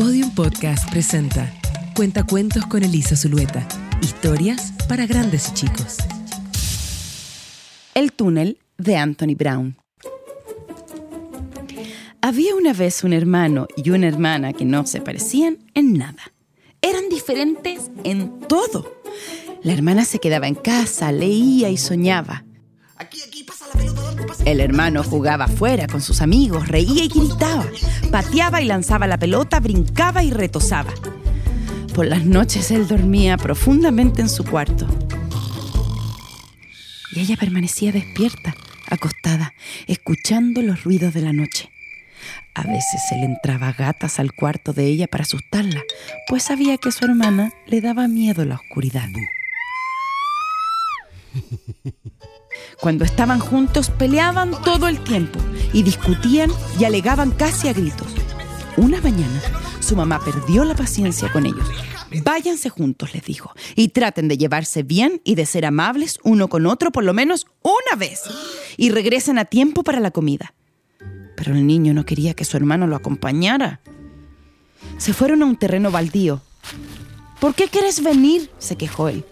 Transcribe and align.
Podium 0.00 0.34
Podcast 0.34 0.90
presenta 0.90 1.52
Cuentacuentos 1.94 2.64
con 2.64 2.82
Elisa 2.82 3.16
Zulueta. 3.16 3.68
Historias 4.00 4.72
para 4.88 5.04
grandes 5.04 5.50
y 5.50 5.52
chicos. 5.52 5.98
El 7.92 8.10
túnel 8.14 8.58
de 8.78 8.96
Anthony 8.96 9.34
Brown. 9.36 9.76
Había 12.22 12.54
una 12.54 12.72
vez 12.72 13.04
un 13.04 13.12
hermano 13.12 13.68
y 13.76 13.90
una 13.90 14.08
hermana 14.08 14.54
que 14.54 14.64
no 14.64 14.86
se 14.86 15.02
parecían 15.02 15.58
en 15.74 15.98
nada. 15.98 16.32
Eran 16.80 17.10
diferentes 17.10 17.90
en 18.02 18.40
todo. 18.48 19.02
La 19.62 19.74
hermana 19.74 20.06
se 20.06 20.18
quedaba 20.18 20.48
en 20.48 20.54
casa, 20.54 21.12
leía 21.12 21.68
y 21.68 21.76
soñaba. 21.76 22.46
El 24.44 24.60
hermano 24.60 25.02
jugaba 25.04 25.44
afuera 25.44 25.86
con 25.86 26.00
sus 26.00 26.22
amigos, 26.22 26.68
reía 26.68 27.04
y 27.04 27.08
gritaba, 27.08 27.66
pateaba 28.10 28.62
y 28.62 28.64
lanzaba 28.64 29.06
la 29.06 29.18
pelota, 29.18 29.60
brincaba 29.60 30.24
y 30.24 30.30
retosaba. 30.30 30.92
Por 31.94 32.06
las 32.06 32.24
noches 32.24 32.70
él 32.70 32.88
dormía 32.88 33.36
profundamente 33.36 34.22
en 34.22 34.28
su 34.28 34.44
cuarto. 34.44 34.86
Y 37.12 37.20
ella 37.20 37.36
permanecía 37.36 37.92
despierta, 37.92 38.54
acostada, 38.88 39.52
escuchando 39.86 40.62
los 40.62 40.84
ruidos 40.84 41.12
de 41.12 41.20
la 41.20 41.32
noche. 41.32 41.70
A 42.54 42.62
veces 42.62 43.00
él 43.12 43.24
entraba 43.24 43.72
gatas 43.72 44.18
al 44.18 44.32
cuarto 44.32 44.72
de 44.72 44.86
ella 44.86 45.06
para 45.06 45.24
asustarla, 45.24 45.82
pues 46.28 46.44
sabía 46.44 46.78
que 46.78 46.92
su 46.92 47.04
hermana 47.04 47.52
le 47.66 47.80
daba 47.80 48.08
miedo 48.08 48.44
la 48.44 48.56
oscuridad. 48.56 49.08
Cuando 52.80 53.04
estaban 53.04 53.40
juntos 53.40 53.90
peleaban 53.90 54.52
todo 54.64 54.88
el 54.88 55.02
tiempo 55.04 55.38
y 55.72 55.82
discutían 55.82 56.50
y 56.78 56.84
alegaban 56.84 57.30
casi 57.30 57.68
a 57.68 57.72
gritos. 57.72 58.08
Una 58.76 59.00
mañana 59.00 59.40
su 59.80 59.96
mamá 59.96 60.20
perdió 60.24 60.64
la 60.64 60.74
paciencia 60.74 61.30
con 61.32 61.46
ellos. 61.46 61.68
Váyanse 62.22 62.70
juntos, 62.70 63.14
les 63.14 63.24
dijo, 63.24 63.52
y 63.76 63.88
traten 63.88 64.28
de 64.28 64.38
llevarse 64.38 64.82
bien 64.82 65.20
y 65.24 65.34
de 65.34 65.46
ser 65.46 65.66
amables 65.66 66.18
uno 66.22 66.48
con 66.48 66.66
otro 66.66 66.90
por 66.90 67.04
lo 67.04 67.14
menos 67.14 67.46
una 67.62 67.96
vez. 67.98 68.22
Y 68.76 68.90
regresen 68.90 69.38
a 69.38 69.44
tiempo 69.44 69.82
para 69.82 70.00
la 70.00 70.10
comida. 70.10 70.54
Pero 71.36 71.54
el 71.54 71.66
niño 71.66 71.94
no 71.94 72.04
quería 72.04 72.34
que 72.34 72.44
su 72.44 72.56
hermano 72.56 72.86
lo 72.86 72.96
acompañara. 72.96 73.80
Se 74.96 75.12
fueron 75.12 75.42
a 75.42 75.46
un 75.46 75.56
terreno 75.56 75.90
baldío. 75.90 76.40
¿Por 77.40 77.54
qué 77.54 77.68
quieres 77.68 78.02
venir? 78.02 78.50
se 78.58 78.76
quejó 78.76 79.08
él. 79.08 79.24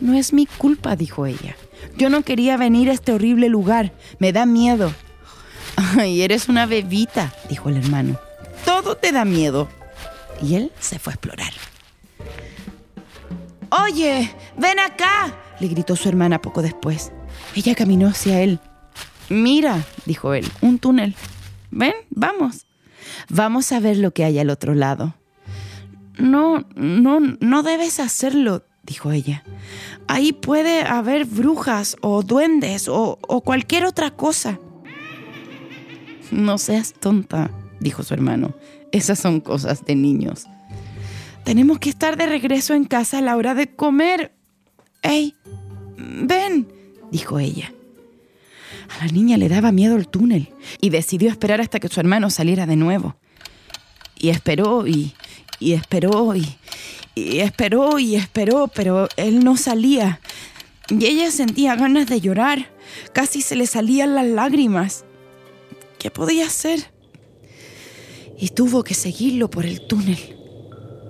No 0.00 0.14
es 0.14 0.32
mi 0.32 0.46
culpa, 0.46 0.96
dijo 0.96 1.26
ella. 1.26 1.56
Yo 1.96 2.10
no 2.10 2.22
quería 2.22 2.56
venir 2.56 2.90
a 2.90 2.92
este 2.92 3.12
horrible 3.12 3.48
lugar. 3.48 3.92
Me 4.18 4.32
da 4.32 4.46
miedo. 4.46 4.92
Ay, 5.76 6.22
eres 6.22 6.48
una 6.48 6.66
bebita, 6.66 7.32
dijo 7.48 7.68
el 7.68 7.76
hermano. 7.76 8.18
Todo 8.64 8.96
te 8.96 9.12
da 9.12 9.24
miedo. 9.24 9.68
Y 10.42 10.56
él 10.56 10.72
se 10.80 10.98
fue 10.98 11.12
a 11.12 11.14
explorar. 11.14 11.52
Oye, 13.70 14.30
ven 14.56 14.78
acá, 14.78 15.34
le 15.60 15.68
gritó 15.68 15.96
su 15.96 16.08
hermana 16.08 16.40
poco 16.40 16.62
después. 16.62 17.12
Ella 17.54 17.74
caminó 17.74 18.08
hacia 18.08 18.40
él. 18.40 18.60
Mira, 19.28 19.84
dijo 20.06 20.34
él, 20.34 20.46
un 20.60 20.78
túnel. 20.78 21.14
Ven, 21.70 21.94
vamos. 22.10 22.66
Vamos 23.28 23.72
a 23.72 23.80
ver 23.80 23.96
lo 23.96 24.12
que 24.12 24.24
hay 24.24 24.38
al 24.38 24.50
otro 24.50 24.74
lado. 24.74 25.14
No, 26.18 26.64
no, 26.76 27.18
no 27.20 27.62
debes 27.62 27.98
hacerlo, 28.00 28.64
dijo 28.86 29.12
ella. 29.12 29.42
Ahí 30.06 30.32
puede 30.32 30.82
haber 30.82 31.24
brujas 31.24 31.96
o 32.00 32.22
duendes 32.22 32.88
o, 32.88 33.18
cualquier 33.44 33.84
otra 33.84 34.10
cosa. 34.10 34.58
No 36.30 36.58
seas 36.58 36.94
tonta, 36.94 37.50
dijo 37.80 38.02
su 38.02 38.14
hermano. 38.14 38.54
Esas 38.92 39.18
son 39.18 39.40
cosas 39.40 39.84
de 39.84 39.94
niños. 39.94 40.46
Tenemos 41.44 41.78
que 41.78 41.90
estar 41.90 42.16
de 42.16 42.26
regreso 42.26 42.74
en 42.74 42.84
casa 42.84 43.18
a 43.18 43.22
la 43.22 43.36
hora 43.36 43.54
de 43.54 43.74
comer. 43.74 44.32
¡Ey! 45.02 45.34
Ven, 45.96 46.68
dijo 47.10 47.38
ella. 47.38 47.72
A 49.00 49.06
la 49.06 49.12
niña 49.12 49.36
le 49.36 49.48
daba 49.48 49.72
miedo 49.72 49.96
el 49.96 50.08
túnel 50.08 50.52
y 50.80 50.90
decidió 50.90 51.30
esperar 51.30 51.60
hasta 51.60 51.80
que 51.80 51.88
su 51.88 52.00
hermano 52.00 52.30
saliera 52.30 52.66
de 52.66 52.76
nuevo. 52.76 53.16
Y 54.16 54.30
esperó 54.30 54.86
y, 54.86 55.14
y 55.58 55.72
esperó 55.72 56.34
y, 56.34 56.56
y 57.14 57.40
esperó 57.40 57.98
y 57.98 58.16
esperó, 58.16 58.68
pero 58.68 59.08
él 59.16 59.44
no 59.44 59.56
salía. 59.56 60.20
Y 60.88 61.06
ella 61.06 61.30
sentía 61.30 61.76
ganas 61.76 62.06
de 62.08 62.20
llorar. 62.20 62.70
Casi 63.12 63.40
se 63.40 63.56
le 63.56 63.66
salían 63.66 64.14
las 64.14 64.26
lágrimas. 64.26 65.04
¿Qué 65.98 66.10
podía 66.10 66.46
hacer? 66.46 66.90
Y 68.38 68.48
tuvo 68.48 68.84
que 68.84 68.94
seguirlo 68.94 69.48
por 69.48 69.64
el 69.64 69.86
túnel. 69.86 70.18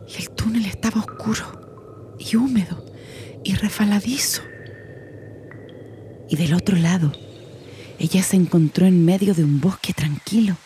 Y 0.08 0.22
el 0.22 0.30
túnel 0.30 0.66
estaba 0.66 1.00
oscuro 1.00 2.14
y 2.18 2.36
húmedo 2.36 2.84
y 3.42 3.54
refaladizo. 3.54 4.42
Y 6.28 6.36
del 6.36 6.54
otro 6.54 6.76
lado, 6.76 7.12
ella 7.98 8.22
se 8.22 8.36
encontró 8.36 8.86
en 8.86 9.04
medio 9.04 9.34
de 9.34 9.44
un 9.44 9.60
bosque 9.60 9.92
tranquilo. 9.92 10.56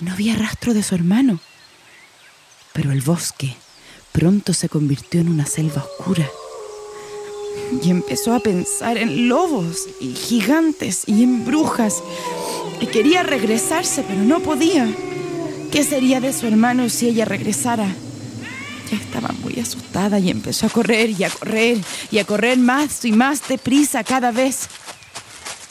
Y 0.00 0.04
no 0.04 0.12
había 0.12 0.34
rastro 0.34 0.74
de 0.74 0.82
su 0.82 0.94
hermano. 0.94 1.40
Pero 2.72 2.92
el 2.92 3.00
bosque 3.00 3.56
pronto 4.16 4.54
se 4.54 4.70
convirtió 4.70 5.20
en 5.20 5.28
una 5.28 5.44
selva 5.44 5.84
oscura. 5.84 6.26
Y 7.82 7.90
empezó 7.90 8.32
a 8.32 8.40
pensar 8.40 8.96
en 8.96 9.28
lobos 9.28 9.88
y 10.00 10.14
gigantes 10.14 11.02
y 11.06 11.22
en 11.22 11.44
brujas. 11.44 12.02
Y 12.80 12.86
quería 12.86 13.22
regresarse, 13.24 14.02
pero 14.08 14.22
no 14.22 14.40
podía. 14.40 14.88
¿Qué 15.70 15.84
sería 15.84 16.22
de 16.22 16.32
su 16.32 16.46
hermano 16.46 16.88
si 16.88 17.08
ella 17.08 17.26
regresara? 17.26 17.86
Ya 18.90 18.96
estaba 18.96 19.34
muy 19.42 19.60
asustada 19.60 20.18
y 20.18 20.30
empezó 20.30 20.64
a 20.64 20.70
correr 20.70 21.10
y 21.10 21.24
a 21.24 21.28
correr 21.28 21.76
y 22.10 22.18
a 22.18 22.24
correr 22.24 22.56
más 22.56 23.04
y 23.04 23.12
más 23.12 23.46
deprisa 23.46 24.02
cada 24.02 24.30
vez. 24.32 24.68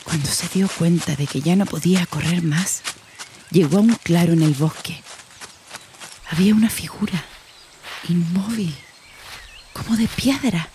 Cuando 0.03 0.29
se 0.29 0.47
dio 0.53 0.69
cuenta 0.77 1.15
de 1.15 1.25
que 1.25 1.41
ya 1.41 1.55
no 1.55 1.65
podía 1.65 2.05
correr 2.05 2.43
más, 2.43 2.83
llegó 3.49 3.77
a 3.77 3.81
un 3.81 3.95
claro 4.03 4.33
en 4.33 4.43
el 4.43 4.53
bosque. 4.53 5.01
Había 6.29 6.53
una 6.53 6.69
figura 6.69 7.25
inmóvil, 8.09 8.73
como 9.73 9.97
de 9.97 10.07
piedra. 10.07 10.69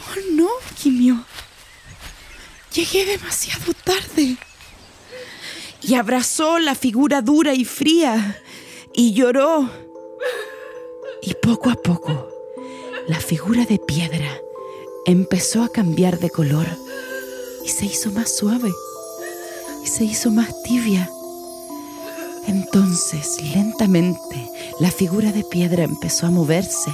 Oh 0.00 0.32
no, 0.32 0.48
gimió. 0.76 1.24
Llegué 2.72 3.04
demasiado 3.04 3.72
tarde. 3.84 4.36
Y 5.80 5.94
abrazó 5.94 6.58
la 6.58 6.74
figura 6.74 7.20
dura 7.20 7.54
y 7.54 7.64
fría 7.64 8.42
y 8.94 9.12
lloró. 9.12 9.70
Y 11.22 11.34
poco 11.34 11.70
a 11.70 11.74
poco, 11.74 12.28
la 13.06 13.20
figura 13.20 13.64
de 13.64 13.78
piedra 13.78 14.40
empezó 15.06 15.62
a 15.62 15.70
cambiar 15.70 16.18
de 16.18 16.30
color 16.30 16.66
y 17.64 17.68
se 17.68 17.86
hizo 17.86 18.10
más 18.12 18.34
suave 18.34 18.72
y 19.84 19.86
se 19.86 20.04
hizo 20.04 20.30
más 20.30 20.62
tibia. 20.62 21.10
Entonces, 22.74 23.38
lentamente, 23.54 24.50
la 24.80 24.90
figura 24.90 25.30
de 25.30 25.44
piedra 25.44 25.84
empezó 25.84 26.26
a 26.26 26.30
moverse. 26.30 26.92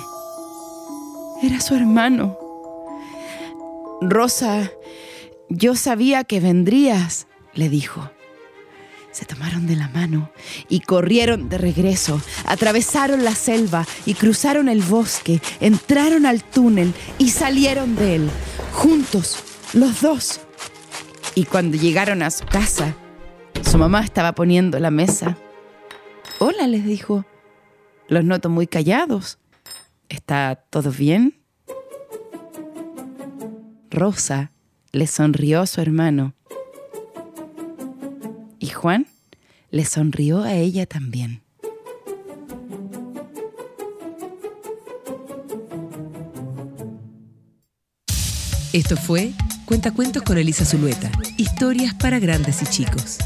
Era 1.43 1.59
su 1.63 1.75
hermano. 1.75 2.37
Rosa, 4.03 4.71
yo 5.49 5.75
sabía 5.77 6.25
que 6.25 6.39
vendrías, 6.39 7.29
le 7.55 7.71
dijo. 7.71 8.11
Se 9.11 9.25
tomaron 9.25 9.67
de 9.67 9.75
la 9.75 9.89
mano 9.89 10.31
y 10.69 10.81
corrieron 10.81 11.49
de 11.49 11.57
regreso, 11.57 12.21
atravesaron 12.45 13.25
la 13.25 13.35
selva 13.35 13.87
y 14.05 14.13
cruzaron 14.13 14.69
el 14.69 14.83
bosque, 14.83 15.41
entraron 15.61 16.27
al 16.27 16.45
túnel 16.45 16.93
y 17.17 17.31
salieron 17.31 17.97
de 17.97 18.17
él, 18.17 18.31
juntos, 18.75 19.43
los 19.73 20.03
dos. 20.03 20.43
Y 21.35 21.47
cuando 21.47 21.79
llegaron 21.79 22.23
a 22.23 22.31
su 22.31 22.45
casa, 22.45 22.95
su 23.63 23.79
mamá 23.79 24.05
estaba 24.05 24.35
poniendo 24.35 24.79
la 24.79 24.91
mesa. 24.91 25.39
Hola, 26.43 26.67
les 26.67 26.87
dijo. 26.87 27.27
Los 28.09 28.25
noto 28.25 28.49
muy 28.49 28.67
callados. 28.67 29.37
¿Está 30.09 30.55
todo 30.71 30.91
bien? 30.91 31.39
Rosa 33.91 34.51
le 34.91 35.07
sonrió 35.07 35.61
a 35.61 35.67
su 35.67 35.83
hermano. 35.83 36.33
Y 38.59 38.69
Juan 38.69 39.07
le 39.71 39.85
sonrió 39.85 40.41
a 40.43 40.55
ella 40.55 40.87
también. 40.87 41.43
Esto 48.73 48.97
fue 48.97 49.33
Cuentacuentos 49.67 50.23
con 50.23 50.39
Elisa 50.39 50.65
Zulueta. 50.65 51.13
Historias 51.37 51.93
para 51.93 52.19
grandes 52.19 52.63
y 52.63 52.67
chicos. 52.67 53.19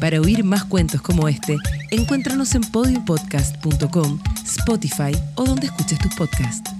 Para 0.00 0.22
oír 0.22 0.42
más 0.42 0.64
cuentos 0.64 1.02
como 1.02 1.28
este, 1.28 1.58
encuéntranos 1.96 2.54
en 2.54 2.62
podiumpodcast.com, 2.62 4.18
Spotify 4.44 5.12
o 5.36 5.44
donde 5.44 5.66
escuches 5.66 5.98
tus 5.98 6.14
podcasts. 6.14 6.75